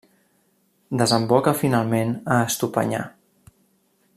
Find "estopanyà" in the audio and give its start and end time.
2.47-3.03